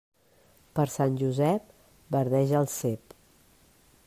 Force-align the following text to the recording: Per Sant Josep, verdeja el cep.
Per 0.79 0.85
Sant 0.93 1.19
Josep, 1.23 1.69
verdeja 2.19 2.59
el 2.65 2.69
cep. 2.81 3.19